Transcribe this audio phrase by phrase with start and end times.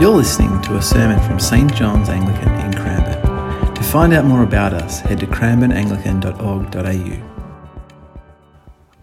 [0.00, 3.74] You're listening to a sermon from St John's Anglican in Cranbourne.
[3.74, 8.22] To find out more about us, head to cranbourneanglican.org.au.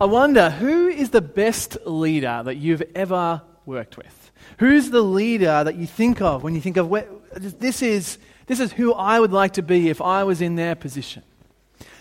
[0.02, 4.32] I wonder who is the best leader that you've ever worked with?
[4.58, 6.90] Who's the leader that you think of when you think of
[7.36, 8.18] this is
[8.48, 11.22] this is who I would like to be if I was in their position?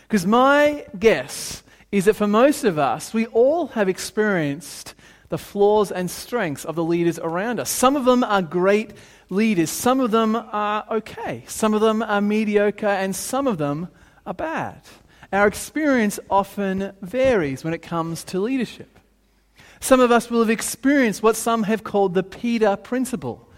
[0.09, 4.95] Because my guess is that for most of us, we all have experienced
[5.29, 7.71] the flaws and strengths of the leaders around us.
[7.71, 8.93] Some of them are great
[9.29, 13.89] leaders, some of them are okay, some of them are mediocre, and some of them
[14.25, 14.81] are bad.
[15.33, 18.99] Our experience often varies when it comes to leadership.
[19.81, 23.49] Some of us will have experienced what some have called the Peter principle.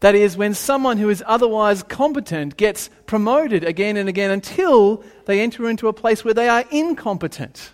[0.00, 5.40] That is, when someone who is otherwise competent gets promoted again and again until they
[5.40, 7.70] enter into a place where they are incompetent.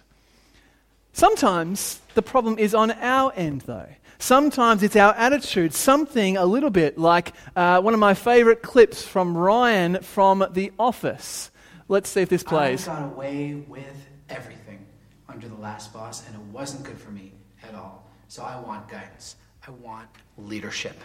[1.13, 3.89] Sometimes the problem is on our end, though.
[4.19, 9.03] Sometimes it's our attitude, something a little bit like uh, one of my favorite clips
[9.03, 11.51] from Ryan from The Office.
[11.89, 12.87] Let's see if this plays.
[12.87, 14.85] I got away with everything
[15.29, 17.33] under the last boss, and it wasn't good for me
[17.67, 18.07] at all.
[18.29, 19.37] So I want guidance.
[19.67, 20.97] I want leadership.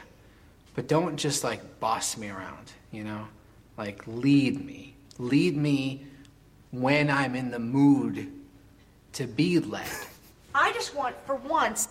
[0.76, 3.28] But don't just like boss me around, you know?
[3.78, 4.96] Like lead me.
[5.18, 6.06] Lead me
[6.72, 8.32] when I'm in the mood
[9.16, 9.88] to be led.
[10.54, 11.88] I just want, for once,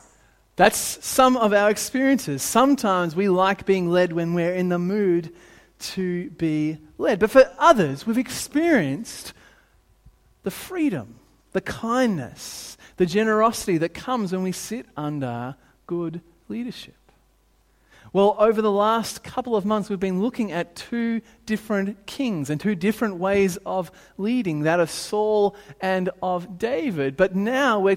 [0.56, 2.42] that's some of our experiences.
[2.42, 5.34] Sometimes we like being led when we're in the mood
[5.80, 7.18] to be led.
[7.18, 9.32] But for others, we've experienced
[10.44, 11.16] the freedom,
[11.52, 16.94] the kindness, the generosity that comes when we sit under good leadership.
[18.14, 22.60] Well, over the last couple of months, we've been looking at two different kings and
[22.60, 27.16] two different ways of leading that of Saul and of David.
[27.16, 27.96] But now we're,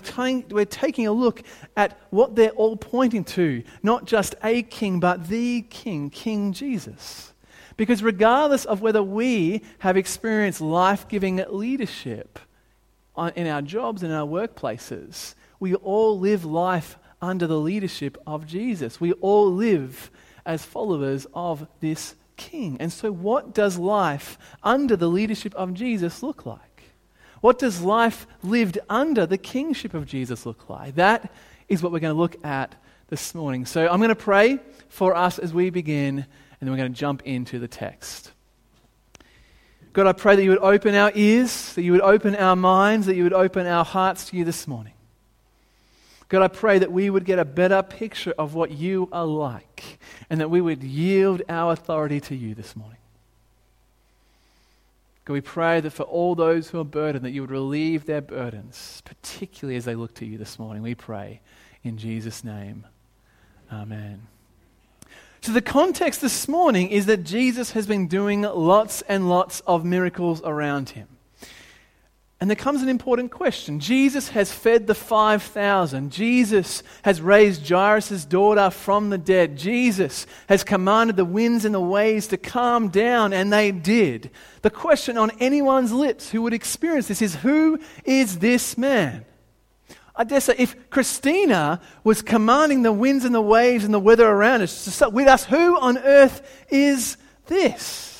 [0.49, 1.43] we're taking a look
[1.75, 7.31] at what they're all pointing to not just a king, but the king, King Jesus.
[7.75, 12.39] Because regardless of whether we have experienced life giving leadership
[13.35, 18.99] in our jobs and our workplaces, we all live life under the leadership of Jesus.
[18.99, 20.11] We all live
[20.45, 22.77] as followers of this King.
[22.79, 26.61] And so, what does life under the leadership of Jesus look like?
[27.41, 30.95] What does life lived under the kingship of Jesus look like?
[30.95, 31.31] That
[31.67, 32.75] is what we're going to look at
[33.09, 33.65] this morning.
[33.65, 36.25] So, I'm going to pray for us as we begin, and
[36.61, 38.31] then we're going to jump into the text.
[39.93, 43.07] God, I pray that you would open our ears, that you would open our minds,
[43.07, 44.93] that you would open our hearts to you this morning.
[46.29, 49.99] God, I pray that we would get a better picture of what you are like
[50.29, 52.97] and that we would yield our authority to you this morning.
[55.23, 58.21] God, we pray that for all those who are burdened, that you would relieve their
[58.21, 60.81] burdens, particularly as they look to you this morning.
[60.83, 61.41] We pray
[61.83, 62.85] in Jesus' name.
[63.71, 64.27] Amen.
[65.41, 69.85] So, the context this morning is that Jesus has been doing lots and lots of
[69.85, 71.07] miracles around him.
[72.39, 73.79] And there comes an important question.
[73.79, 76.11] Jesus has fed the 5,000.
[76.11, 79.57] Jesus has raised Jairus' daughter from the dead.
[79.57, 84.29] Jesus has commanded the winds and the waves to calm down, and they did.
[84.61, 89.25] The question on anyone's lips who would experience this is who is this man?
[90.15, 94.27] I dare say, if Christina was commanding the winds and the waves and the weather
[94.27, 97.17] around us, with us, who on earth is
[97.47, 98.16] this?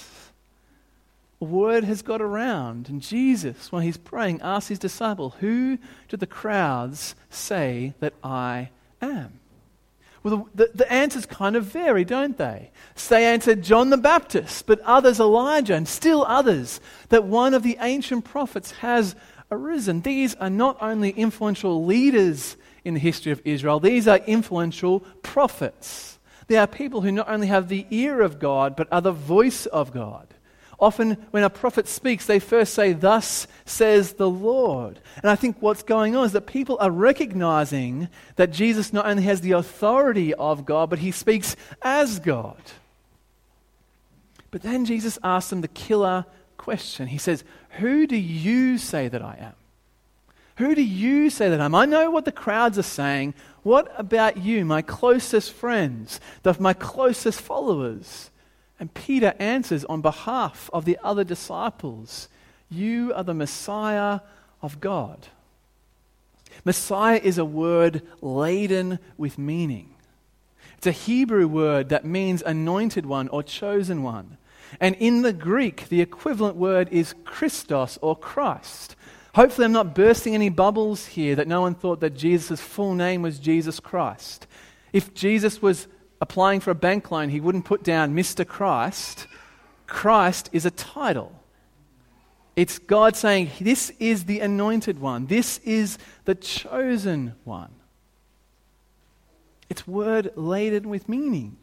[1.46, 2.90] Word has got around.
[2.90, 5.78] And Jesus, when he's praying, asks his disciple, Who
[6.08, 8.70] do the crowds say that I
[9.02, 9.40] am?
[10.24, 12.72] Well, the, the, the, answers kind of vary, don't they?
[12.96, 17.64] So they answered John the Baptist, but others Elijah, and still others that one of
[17.64, 19.16] the ancient prophets has
[19.52, 20.02] arisen.
[20.02, 26.20] These are not only influential leaders in the history of Israel, these are influential prophets.
[26.48, 29.66] They are people who not only have the ear of God, but are the voice
[29.68, 30.34] of God.
[30.80, 35.00] Often, when a prophet speaks, they first say, Thus says the Lord.
[35.24, 39.24] And I think what's going on is that people are recognizing that Jesus not only
[39.24, 42.62] has the authority of God, but he speaks as God.
[44.52, 46.26] But then Jesus asks them the killer
[46.58, 47.08] question.
[47.08, 47.44] He says,
[47.80, 49.54] Who do you say that I am?
[50.58, 51.76] Who do you say that I am?
[51.76, 53.34] I know what the crowds are saying.
[53.64, 56.20] What about you, my closest friends,
[56.60, 58.30] my closest followers?
[58.80, 62.30] And Peter answers on behalf of the other disciples
[62.70, 64.20] You are the Messiah
[64.62, 65.28] of God.
[66.66, 69.94] Messiah is a word laden with meaning.
[70.78, 74.38] It's a Hebrew word that means anointed one or chosen one.
[74.80, 78.96] And in the Greek, the equivalent word is Christos or Christ.
[79.34, 83.22] Hopefully, I'm not bursting any bubbles here that no one thought that Jesus' full name
[83.22, 84.48] was Jesus Christ.
[84.94, 85.88] If Jesus was
[86.22, 88.48] applying for a bank loan, he wouldn't put down Mr.
[88.48, 89.28] Christ.
[89.86, 91.34] Christ is a title.
[92.56, 97.72] It's God saying, This is the anointed one, this is the chosen one.
[99.70, 101.58] It's word laden with meaning.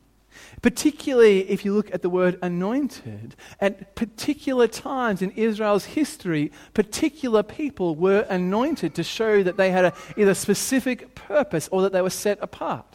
[0.62, 7.42] Particularly if you look at the word anointed, at particular times in Israel's history, particular
[7.42, 12.02] people were anointed to show that they had a, either specific purpose or that they
[12.02, 12.93] were set apart.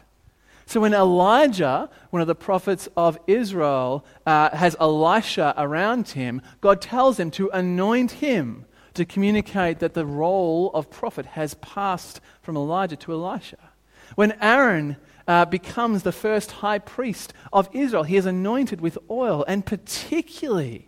[0.70, 6.80] So when Elijah, one of the prophets of Israel, uh, has Elisha around him, God
[6.80, 12.56] tells him to anoint him to communicate that the role of prophet has passed from
[12.56, 13.58] Elijah to Elisha.
[14.14, 18.04] When Aaron uh, becomes the first high priest of Israel.
[18.04, 20.88] He is anointed with oil, and particularly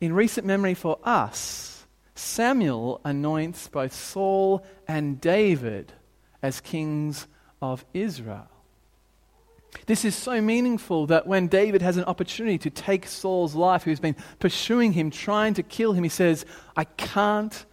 [0.00, 5.92] in recent memory for us, Samuel anoints both Saul and David
[6.40, 7.26] as kings
[7.72, 8.48] of Israel.
[9.86, 14.00] This is so meaningful that when David has an opportunity to take Saul's life, who's
[14.00, 16.46] been pursuing him, trying to kill him, he says,
[16.76, 17.64] I can't.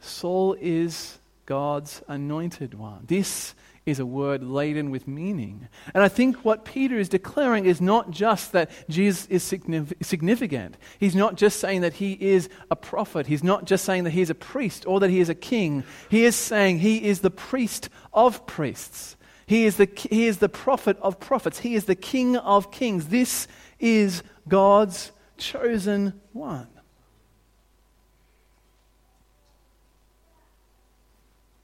[0.00, 3.04] Saul is God's anointed one.
[3.06, 3.54] This
[3.86, 5.68] is a word laden with meaning.
[5.94, 10.76] And I think what Peter is declaring is not just that Jesus is significant.
[10.98, 13.28] He's not just saying that he is a prophet.
[13.28, 15.84] He's not just saying that he is a priest or that he is a king.
[16.10, 19.16] He is saying he is the priest of priests.
[19.46, 21.60] He is the, he is the prophet of prophets.
[21.60, 23.06] He is the king of kings.
[23.06, 23.46] This
[23.78, 26.66] is God's chosen one.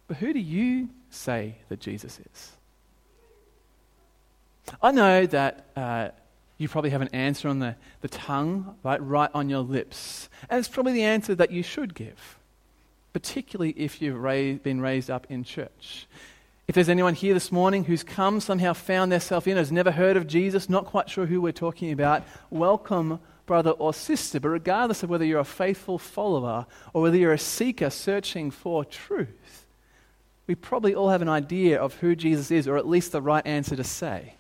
[0.07, 2.53] But who do you say that Jesus is?
[4.81, 6.09] I know that uh,
[6.59, 10.29] you probably have an answer on the, the tongue, right, right on your lips.
[10.49, 12.39] And it's probably the answer that you should give,
[13.13, 16.07] particularly if you've been raised up in church.
[16.69, 20.17] If there's anyone here this morning who's come, somehow found themselves in, has never heard
[20.17, 24.39] of Jesus, not quite sure who we're talking about, welcome, brother or sister.
[24.39, 28.85] But regardless of whether you're a faithful follower or whether you're a seeker searching for
[28.85, 29.37] truth,
[30.53, 33.47] we probably all have an idea of who Jesus is, or at least the right
[33.47, 34.35] answer to say.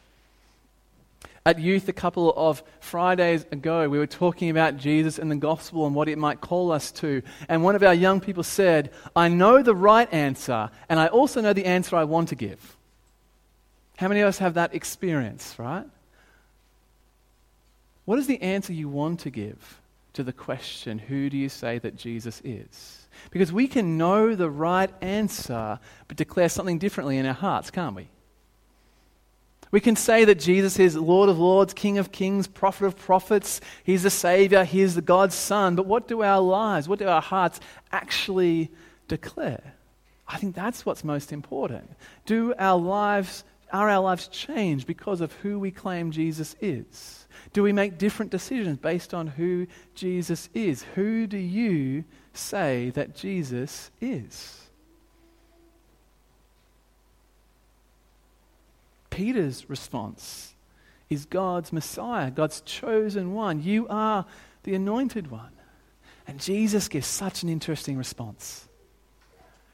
[1.47, 5.87] At youth, a couple of Fridays ago, we were talking about Jesus and the gospel
[5.87, 7.23] and what it might call us to.
[7.49, 11.41] And one of our young people said, I know the right answer, and I also
[11.41, 12.77] know the answer I want to give.
[13.97, 15.87] How many of us have that experience, right?
[18.05, 19.81] What is the answer you want to give
[20.13, 23.02] to the question, Who do you say that Jesus is?
[23.31, 25.79] Because we can know the right answer,
[26.09, 28.09] but declare something differently in our hearts, can't we?
[29.71, 33.63] We can say that Jesus is Lord of Lords, King of Kings, Prophet of Prophets,
[33.85, 37.23] He's the Savior, He's the God's Son, but what do our lives, what do our
[37.23, 37.59] hearts
[37.91, 38.71] actually
[39.09, 39.75] declare?
[40.29, 41.91] I think that's what's most important.
[42.27, 47.27] Do our lives, are our lives changed because of who we claim Jesus is?
[47.53, 50.83] Do we make different decisions based on who Jesus is?
[50.95, 54.69] Who do you say that Jesus is?
[59.11, 60.55] Peter's response
[61.11, 63.63] is God's Messiah, God's chosen one.
[63.63, 64.25] You are
[64.63, 65.53] the anointed one.
[66.27, 68.69] And Jesus gives such an interesting response.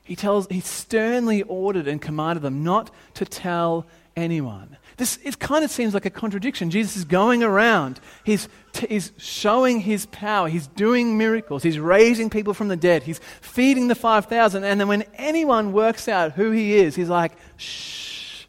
[0.08, 4.78] He tells, he sternly ordered and commanded them not to tell anyone.
[4.96, 6.70] This, it kind of seems like a contradiction.
[6.70, 12.30] Jesus is going around, he's, t- he's showing his power, he's doing miracles, he's raising
[12.30, 16.52] people from the dead, he's feeding the 5,000, and then when anyone works out who
[16.52, 18.46] he is, he's like, shh,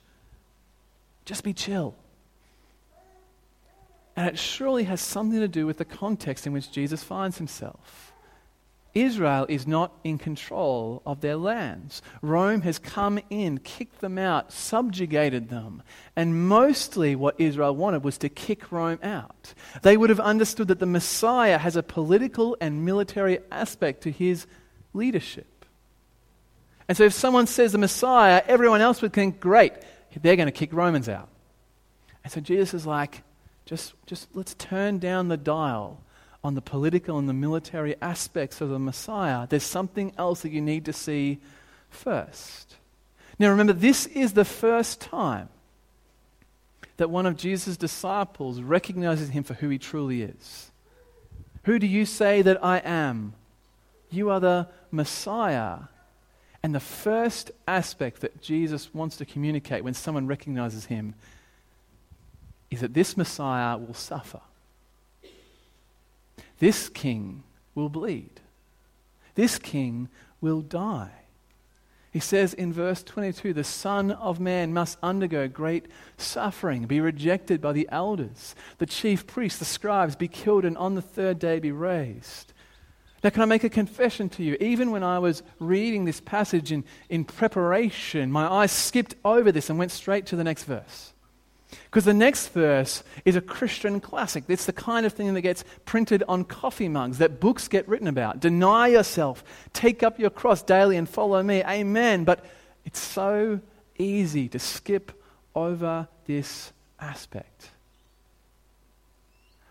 [1.25, 1.93] just be chill.
[4.15, 8.13] And it surely has something to do with the context in which Jesus finds himself.
[8.93, 12.01] Israel is not in control of their lands.
[12.21, 15.83] Rome has come in, kicked them out, subjugated them.
[16.15, 19.53] And mostly what Israel wanted was to kick Rome out.
[19.83, 24.47] They would have understood that the Messiah has a political and military aspect to his
[24.93, 25.65] leadership.
[26.87, 29.73] And so if someone says the Messiah, everyone else would think, great,
[30.19, 31.29] they're going to kick Romans out.
[32.23, 33.21] And so Jesus is like,
[33.65, 36.01] just, just let's turn down the dial
[36.43, 40.61] on the political and the military aspects of the Messiah, there's something else that you
[40.61, 41.39] need to see
[41.89, 42.75] first.
[43.37, 45.49] Now remember, this is the first time
[46.97, 50.71] that one of Jesus' disciples recognizes him for who he truly is.
[51.63, 53.33] Who do you say that I am?
[54.09, 55.79] You are the Messiah.
[56.61, 61.15] And the first aspect that Jesus wants to communicate when someone recognizes him
[62.69, 64.41] is that this Messiah will suffer.
[66.59, 68.41] This king will bleed.
[69.35, 70.09] This king
[70.41, 71.11] will die.
[72.11, 75.85] He says in verse 22 the Son of Man must undergo great
[76.17, 80.95] suffering, be rejected by the elders, the chief priests, the scribes, be killed, and on
[80.95, 82.51] the third day be raised.
[83.23, 84.55] Now, can I make a confession to you?
[84.59, 89.69] Even when I was reading this passage in, in preparation, my eyes skipped over this
[89.69, 91.13] and went straight to the next verse.
[91.85, 94.43] Because the next verse is a Christian classic.
[94.47, 98.07] It's the kind of thing that gets printed on coffee mugs, that books get written
[98.07, 98.39] about.
[98.39, 101.63] Deny yourself, take up your cross daily, and follow me.
[101.63, 102.23] Amen.
[102.23, 102.43] But
[102.85, 103.59] it's so
[103.97, 105.11] easy to skip
[105.55, 107.69] over this aspect.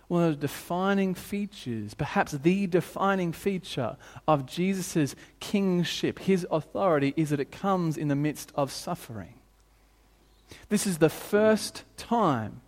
[0.07, 7.31] One of the defining features, perhaps the defining feature of Jesus' kingship, his authority, is
[7.31, 9.35] that it comes in the midst of suffering.
[10.69, 12.61] This is the first time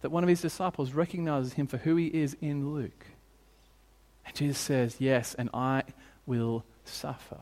[0.00, 3.06] that one of his disciples recognizes him for who he is in Luke.
[4.24, 5.82] And Jesus says, Yes, and I
[6.26, 7.40] will suffer.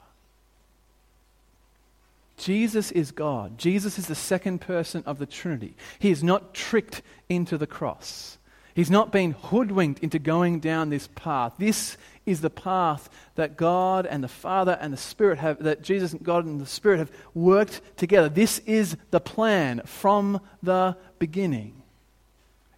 [2.37, 3.59] Jesus is God.
[3.59, 5.77] Jesus is the second person of the Trinity.
[5.99, 8.39] He is not tricked into the cross.
[8.75, 11.55] He's not been hoodwinked into going down this path.
[11.59, 16.13] This is the path that God and the Father and the Spirit have, that Jesus
[16.13, 18.29] and God and the Spirit have worked together.
[18.29, 21.83] This is the plan from the beginning.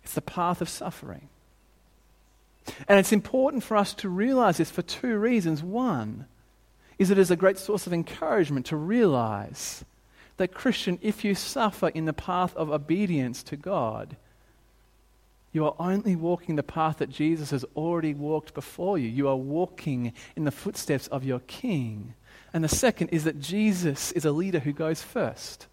[0.03, 1.29] It's the path of suffering.
[2.89, 5.63] And it's important for us to realize this for two reasons.
[5.63, 6.27] One
[6.99, 9.85] is it is a great source of encouragement to realize
[10.39, 14.17] that, Christian, if you suffer in the path of obedience to God,
[15.57, 19.09] you are only walking the path that Jesus has already walked before you.
[19.09, 22.13] You are walking in the footsteps of your King.
[22.53, 25.67] And the second is that Jesus is a leader who goes first.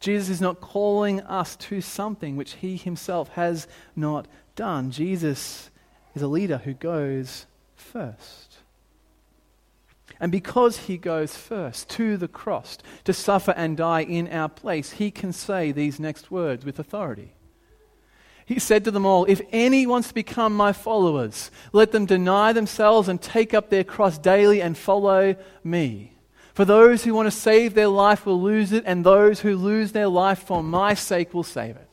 [0.00, 4.26] Jesus is not calling us to something which he himself has not
[4.56, 4.90] done.
[4.90, 5.70] Jesus
[6.14, 7.44] is a leader who goes
[7.76, 8.56] first.
[10.18, 14.92] And because he goes first to the cross to suffer and die in our place,
[14.92, 17.34] he can say these next words with authority.
[18.48, 22.54] He said to them all, If any wants to become my followers, let them deny
[22.54, 26.14] themselves and take up their cross daily and follow me.
[26.54, 29.92] For those who want to save their life will lose it, and those who lose
[29.92, 31.90] their life for my sake will save it.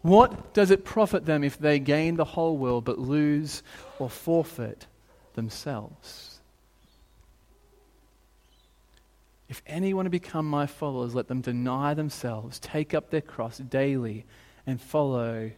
[0.00, 3.62] What does it profit them if they gain the whole world but lose
[3.98, 4.86] or forfeit
[5.34, 6.40] themselves?
[9.50, 13.58] If any want to become my followers, let them deny themselves, take up their cross
[13.58, 14.24] daily
[14.66, 15.50] and follow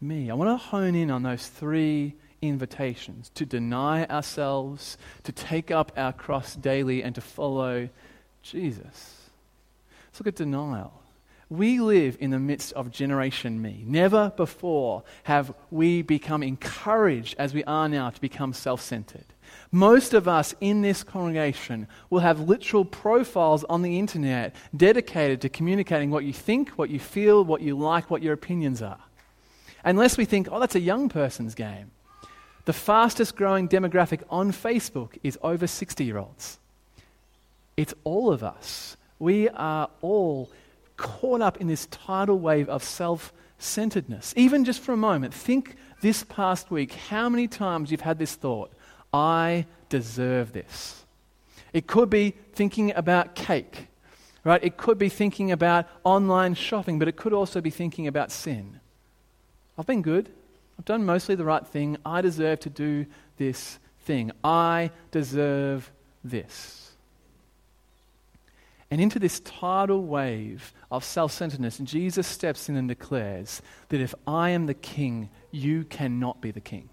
[0.00, 0.30] me.
[0.30, 5.92] I want to hone in on those three invitations to deny ourselves, to take up
[5.96, 7.88] our cross daily, and to follow
[8.42, 9.30] Jesus.
[10.08, 10.92] Let's look at denial.
[11.48, 13.84] We live in the midst of Generation Me.
[13.86, 19.31] Never before have we become encouraged as we are now to become self centered.
[19.70, 25.48] Most of us in this congregation will have literal profiles on the internet dedicated to
[25.48, 29.00] communicating what you think, what you feel, what you like, what your opinions are.
[29.84, 31.90] Unless we think, oh, that's a young person's game.
[32.64, 36.58] The fastest growing demographic on Facebook is over 60 year olds.
[37.76, 38.96] It's all of us.
[39.18, 40.50] We are all
[40.96, 44.34] caught up in this tidal wave of self centeredness.
[44.36, 48.34] Even just for a moment, think this past week how many times you've had this
[48.34, 48.72] thought
[49.12, 51.04] I deserve this.
[51.72, 53.88] It could be thinking about cake,
[54.44, 54.62] right?
[54.62, 58.80] It could be thinking about online shopping, but it could also be thinking about sin.
[59.78, 60.30] I've been good.
[60.78, 61.96] I've done mostly the right thing.
[62.04, 64.32] I deserve to do this thing.
[64.42, 65.90] I deserve
[66.24, 66.92] this.
[68.90, 74.14] And into this tidal wave of self centeredness, Jesus steps in and declares that if
[74.26, 76.90] I am the king, you cannot be the king.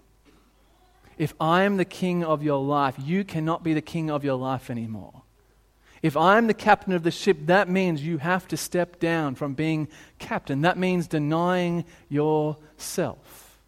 [1.20, 4.36] If I am the king of your life, you cannot be the king of your
[4.36, 5.20] life anymore.
[6.00, 9.34] If I am the captain of the ship, that means you have to step down
[9.34, 10.62] from being captain.
[10.62, 13.58] That means denying yourself.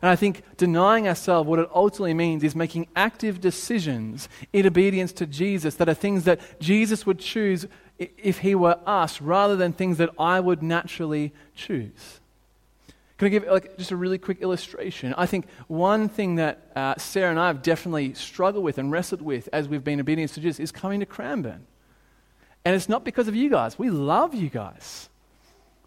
[0.00, 5.10] And I think denying ourselves, what it ultimately means is making active decisions in obedience
[5.14, 7.66] to Jesus that are things that Jesus would choose
[7.98, 12.20] if he were us rather than things that I would naturally choose.
[13.18, 15.12] Can I give like just a really quick illustration?
[15.18, 19.22] I think one thing that uh, Sarah and I have definitely struggled with and wrestled
[19.22, 21.66] with as we've been obedient to Jesus is coming to Cranbourne.
[22.64, 23.78] And it's not because of you guys.
[23.78, 25.08] We love you guys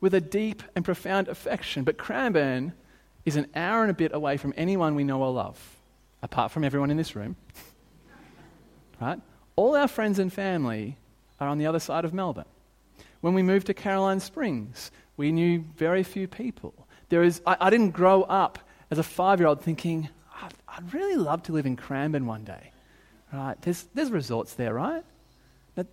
[0.02, 1.86] with a deep and profound affection.
[1.86, 2.74] But Cranbourne
[3.24, 5.78] is an hour and a bit away from anyone we know or love,
[6.22, 7.38] apart from everyone in this room.
[9.02, 9.22] right?
[9.56, 10.98] All our friends and family
[11.40, 12.46] are on the other side of Melbourne.
[13.22, 16.74] When we moved to Caroline Springs, we knew very few people.
[17.12, 18.58] There is, I, I didn't grow up
[18.90, 20.08] as a five year old thinking,
[20.42, 22.72] I'd, I'd, really love to live in Cranbourne one day.
[23.34, 23.62] Right?
[23.62, 25.04] There's, there's results there, right?
[25.76, 25.86] Now,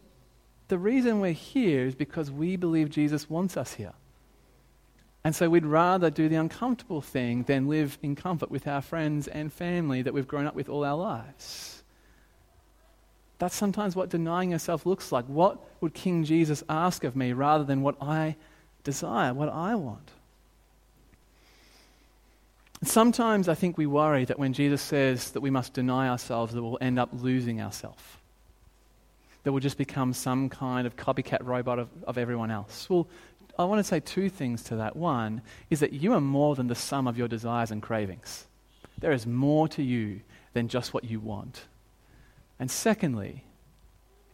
[0.69, 3.95] the reason we're here is because we believe Jesus wants us here.
[5.25, 9.27] And so we'd rather do the uncomfortable thing than live in comfort with our friends
[9.27, 11.83] and family that we've grown up with all our lives.
[13.41, 15.25] That's sometimes what denying yourself looks like.
[15.25, 18.37] What would King Jesus ask of me rather than what I
[18.85, 20.13] desire, what I want?
[22.85, 26.63] Sometimes I think we worry that when Jesus says that we must deny ourselves, that
[26.63, 28.03] we'll end up losing ourselves.
[29.43, 32.89] That we'll just become some kind of copycat robot of, of everyone else.
[32.89, 33.09] Well,
[33.59, 34.95] I want to say two things to that.
[34.95, 38.47] One is that you are more than the sum of your desires and cravings.
[38.99, 40.21] There is more to you
[40.53, 41.63] than just what you want.
[42.61, 43.45] And secondly,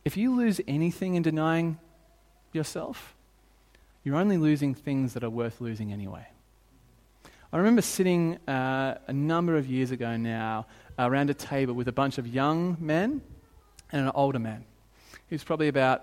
[0.05, 1.79] if you lose anything in denying
[2.53, 3.15] yourself,
[4.03, 6.27] you're only losing things that are worth losing anyway.
[7.55, 10.67] I remember sitting uh, a number of years ago now
[10.99, 13.21] around a table with a bunch of young men
[13.93, 14.65] and an older man.
[15.29, 16.03] He was probably about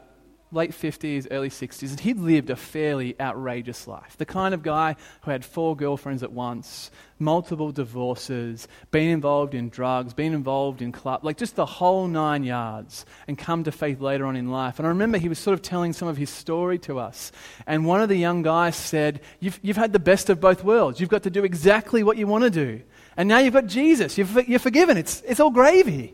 [0.52, 4.16] late 50s, early 60s, and he'd lived a fairly outrageous life.
[4.18, 9.70] The kind of guy who had four girlfriends at once, multiple divorces, been involved in
[9.70, 14.02] drugs, been involved in club, like just the whole nine yards, and come to faith
[14.02, 14.80] later on in life.
[14.80, 17.32] And I remember he was sort of telling some of his story to us.
[17.66, 21.00] And one of the young guys said, You've, you've had the best of both worlds.
[21.00, 22.82] You've got to do exactly what you want to do.
[23.16, 24.18] And now you've got Jesus.
[24.18, 24.98] You're, you're forgiven.
[24.98, 26.14] It's, it's all gravy.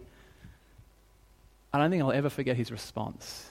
[1.74, 3.50] I don't think I'll ever forget his response.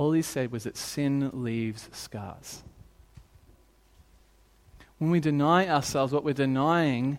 [0.00, 2.62] All he said was that sin leaves scars.
[4.96, 7.18] When we deny ourselves, what we're denying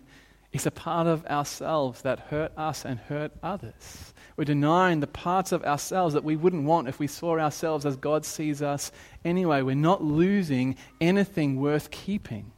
[0.52, 4.12] is a part of ourselves that hurt us and hurt others.
[4.36, 7.94] We're denying the parts of ourselves that we wouldn't want if we saw ourselves as
[7.94, 8.90] God sees us
[9.24, 9.62] anyway.
[9.62, 12.50] We're not losing anything worth keeping.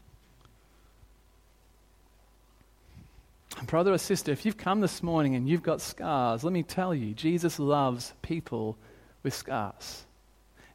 [3.67, 6.95] Brother or sister, if you've come this morning and you've got scars, let me tell
[6.95, 8.79] you, Jesus loves people
[9.23, 10.07] with scars.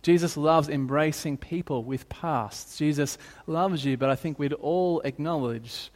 [0.01, 2.77] Jesus loves embracing people with pasts.
[2.77, 5.91] Jesus loves you, but I think we'd all acknowledge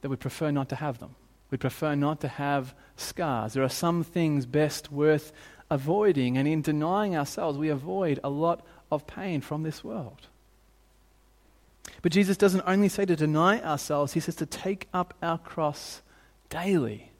[0.00, 1.16] that we prefer not to have them.
[1.50, 3.54] We prefer not to have scars.
[3.54, 5.32] There are some things best worth
[5.70, 10.28] avoiding, and in denying ourselves, we avoid a lot of pain from this world.
[12.02, 16.02] But Jesus doesn't only say to deny ourselves, he says to take up our cross
[16.48, 17.10] daily.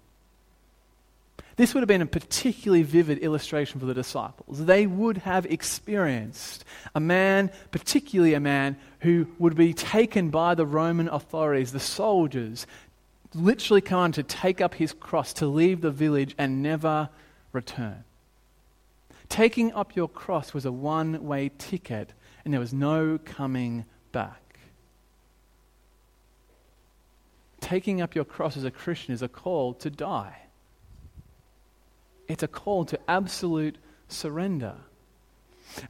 [1.58, 4.64] This would have been a particularly vivid illustration for the disciples.
[4.64, 10.64] They would have experienced a man, particularly a man, who would be taken by the
[10.64, 12.64] Roman authorities, the soldiers,
[13.34, 17.08] literally come on to take up his cross, to leave the village and never
[17.52, 18.04] return.
[19.28, 22.12] Taking up your cross was a one way ticket,
[22.44, 24.60] and there was no coming back.
[27.60, 30.42] Taking up your cross as a Christian is a call to die.
[32.28, 34.74] It's a call to absolute surrender.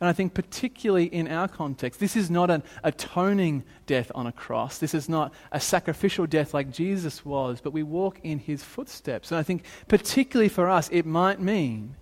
[0.01, 4.33] And I think, particularly in our context, this is not an atoning death on a
[4.33, 4.79] cross.
[4.79, 9.31] This is not a sacrificial death like Jesus was, but we walk in his footsteps.
[9.31, 11.97] And I think, particularly for us, it might mean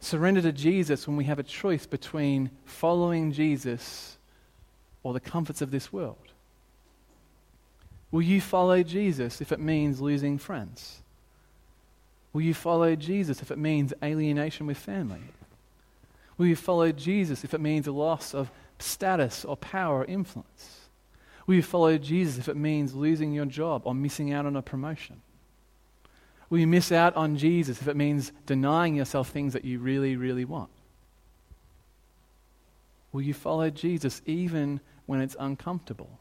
[0.00, 4.16] surrender to Jesus when we have a choice between following Jesus
[5.02, 6.32] or the comforts of this world.
[8.10, 11.02] Will you follow Jesus if it means losing friends?
[12.36, 15.22] Will you follow Jesus if it means alienation with family?
[16.36, 20.80] Will you follow Jesus if it means a loss of status or power or influence?
[21.46, 24.60] Will you follow Jesus if it means losing your job or missing out on a
[24.60, 25.22] promotion?
[26.50, 30.14] Will you miss out on Jesus if it means denying yourself things that you really,
[30.16, 30.68] really want?
[33.12, 36.18] Will you follow Jesus even when it's uncomfortable?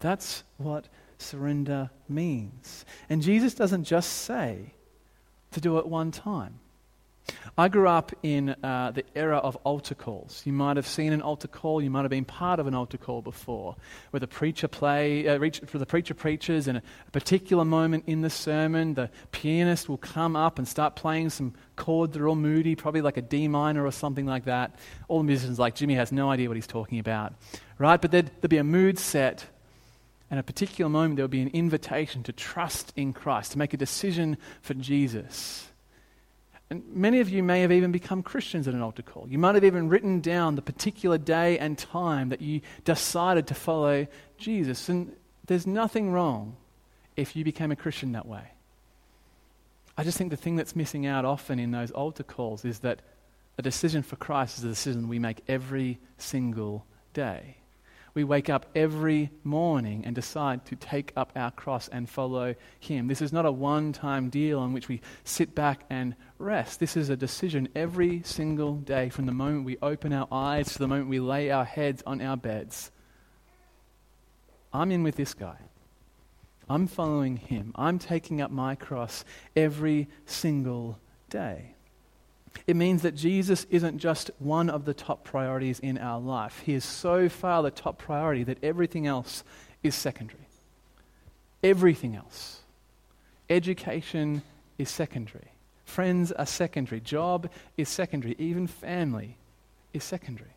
[0.00, 0.88] That's what
[1.22, 2.84] surrender means.
[3.08, 4.74] And Jesus doesn't just say
[5.52, 6.58] to do it one time.
[7.56, 10.42] I grew up in uh, the era of altar calls.
[10.44, 11.80] You might have seen an altar call.
[11.82, 13.76] You might have been part of an altar call before,
[14.10, 16.82] where the preacher play, uh, reach, for the preacher preaches, in a
[17.12, 22.14] particular moment in the sermon, the pianist will come up and start playing some chords
[22.14, 24.74] that are all moody, probably like a D minor or something like that.
[25.08, 27.34] All the musicians like Jimmy has no idea what he's talking about,
[27.78, 28.00] right?
[28.00, 29.44] But there'd, there'd be a mood set,
[30.32, 33.74] and a particular moment, there will be an invitation to trust in Christ, to make
[33.74, 35.68] a decision for Jesus.
[36.70, 39.28] And many of you may have even become Christians at an altar call.
[39.28, 43.54] You might have even written down the particular day and time that you decided to
[43.54, 44.06] follow
[44.38, 44.88] Jesus.
[44.88, 45.14] And
[45.48, 46.56] there's nothing wrong
[47.14, 48.52] if you became a Christian that way.
[49.98, 53.02] I just think the thing that's missing out often in those altar calls is that
[53.58, 57.58] a decision for Christ is a decision we make every single day.
[58.14, 63.08] We wake up every morning and decide to take up our cross and follow Him.
[63.08, 66.78] This is not a one time deal on which we sit back and rest.
[66.78, 70.78] This is a decision every single day from the moment we open our eyes to
[70.78, 72.90] the moment we lay our heads on our beds.
[74.74, 75.56] I'm in with this guy.
[76.68, 77.72] I'm following him.
[77.74, 79.24] I'm taking up my cross
[79.56, 80.98] every single
[81.28, 81.74] day.
[82.66, 86.62] It means that Jesus isn't just one of the top priorities in our life.
[86.64, 89.42] He is so far the top priority that everything else
[89.82, 90.46] is secondary.
[91.62, 92.60] Everything else.
[93.50, 94.42] Education
[94.78, 95.48] is secondary.
[95.84, 97.00] Friends are secondary.
[97.00, 98.36] Job is secondary.
[98.38, 99.36] Even family
[99.92, 100.50] is secondary.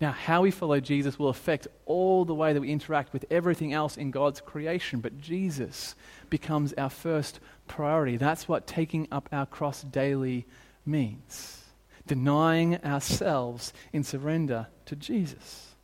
[0.00, 3.72] Now, how we follow Jesus will affect all the way that we interact with everything
[3.72, 5.94] else in God's creation, but Jesus
[6.28, 8.18] becomes our first priority.
[8.18, 10.44] That's what taking up our cross daily
[10.86, 11.62] means
[12.06, 15.74] denying ourselves in surrender to Jesus.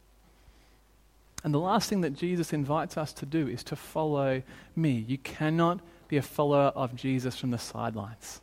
[1.45, 4.43] And the last thing that Jesus invites us to do is to follow
[4.77, 5.05] me.
[5.09, 8.41] You cannot be a follower of Jesus from the sidelines.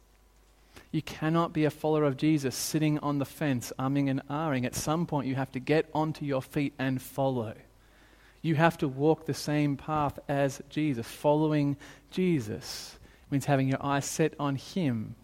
[0.91, 4.65] You cannot be a follower of Jesus sitting on the fence, umming and ahhing.
[4.65, 7.53] At some point, you have to get onto your feet and follow.
[8.41, 11.05] You have to walk the same path as Jesus.
[11.07, 11.77] Following
[12.11, 12.97] Jesus
[13.29, 15.15] means having your eyes set on Him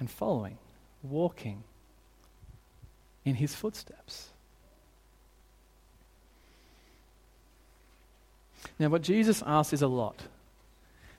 [0.00, 0.58] and following,
[1.02, 1.62] walking
[3.24, 4.30] in his footsteps.
[8.78, 10.22] Now, what Jesus asks is a lot.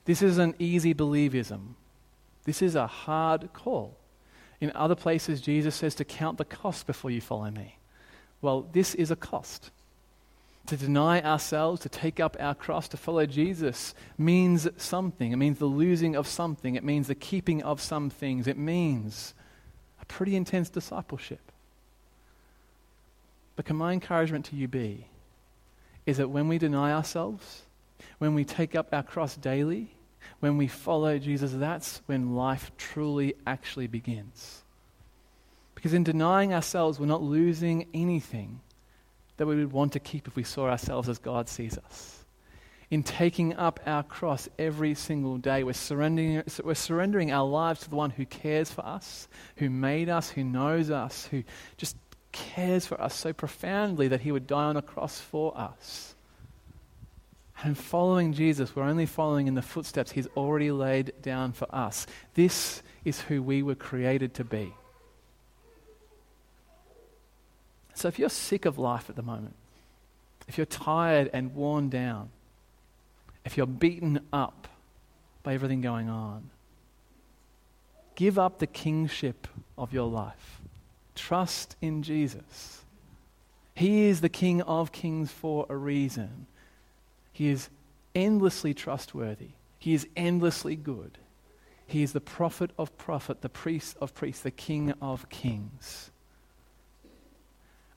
[0.04, 1.74] This is an easy believism.
[2.44, 3.96] This is a hard call.
[4.60, 7.78] In other places, Jesus says to count the cost before you follow me.
[8.40, 9.70] Well, this is a cost.
[10.66, 15.32] To deny ourselves, to take up our cross, to follow Jesus means something.
[15.32, 16.76] It means the losing of something.
[16.76, 18.46] It means the keeping of some things.
[18.46, 19.34] It means
[20.00, 21.40] a pretty intense discipleship.
[23.56, 25.06] But can my encouragement to you be
[26.06, 27.62] is that when we deny ourselves,
[28.18, 29.94] when we take up our cross daily,
[30.40, 34.62] when we follow Jesus, that's when life truly actually begins.
[35.74, 38.60] Because in denying ourselves, we're not losing anything
[39.42, 42.24] that we would want to keep if we saw ourselves as God sees us.
[42.92, 47.90] In taking up our cross every single day, we're surrendering, we're surrendering our lives to
[47.90, 49.26] the one who cares for us,
[49.56, 51.42] who made us, who knows us, who
[51.76, 51.96] just
[52.30, 56.14] cares for us so profoundly that he would die on a cross for us.
[57.64, 62.06] And following Jesus, we're only following in the footsteps he's already laid down for us.
[62.34, 64.72] This is who we were created to be.
[68.02, 69.54] So if you're sick of life at the moment,
[70.48, 72.30] if you're tired and worn down,
[73.44, 74.66] if you're beaten up
[75.44, 76.50] by everything going on,
[78.16, 79.46] give up the kingship
[79.78, 80.60] of your life.
[81.14, 82.82] Trust in Jesus.
[83.76, 86.46] He is the King of kings for a reason.
[87.32, 87.68] He is
[88.16, 89.50] endlessly trustworthy.
[89.78, 91.18] He is endlessly good.
[91.86, 96.10] He is the prophet of prophet, the priest of priests, the king of kings.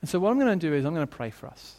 [0.00, 1.76] And so, what I'm going to do is, I'm going to pray for us.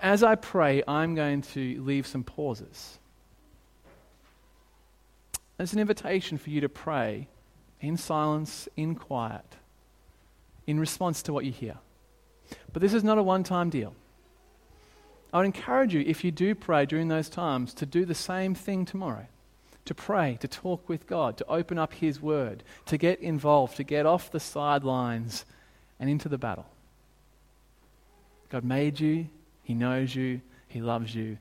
[0.00, 2.98] As I pray, I'm going to leave some pauses.
[5.58, 7.28] It's an invitation for you to pray
[7.80, 9.44] in silence, in quiet,
[10.66, 11.76] in response to what you hear.
[12.72, 13.94] But this is not a one time deal.
[15.32, 18.54] I would encourage you, if you do pray during those times, to do the same
[18.54, 19.26] thing tomorrow.
[19.86, 23.84] To pray, to talk with God, to open up His Word, to get involved, to
[23.84, 25.44] get off the sidelines
[25.98, 26.66] and into the battle.
[28.52, 29.28] God made you,
[29.62, 31.38] He knows you, He loves you,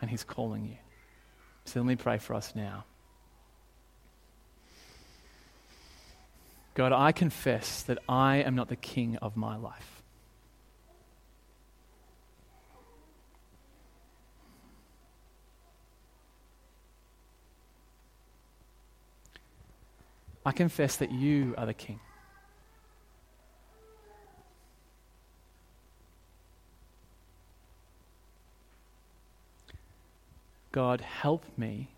[0.00, 0.76] and He's calling you.
[1.64, 2.84] So let me pray for us now.
[6.74, 10.02] God, I confess that I am not the king of my life.
[20.46, 21.98] I confess that you are the king.
[30.72, 31.88] God, help me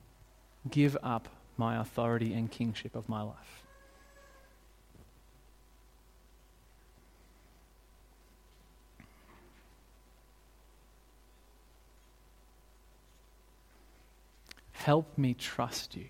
[0.68, 3.64] give up my authority and kingship of my life.
[14.72, 16.06] Help me trust you.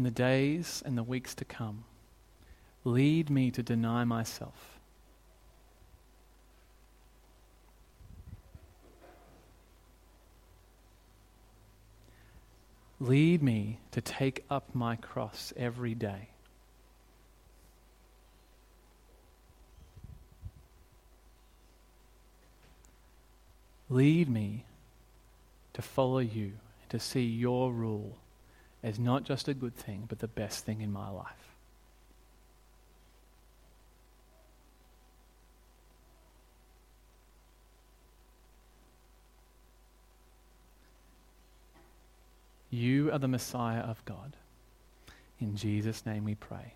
[0.00, 1.84] In the days and the weeks to come.
[2.84, 4.80] Lead me to deny myself.
[12.98, 16.30] Lead me to take up my cross every day.
[23.90, 24.64] Lead me
[25.74, 28.16] to follow you and to see your rule
[28.82, 31.26] as not just a good thing, but the best thing in my life.
[42.70, 44.36] You are the Messiah of God.
[45.40, 46.74] In Jesus' name we pray.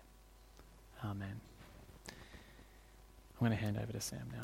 [1.03, 1.39] Amen.
[2.09, 2.13] I'm
[3.39, 4.41] going to hand over to Sam now.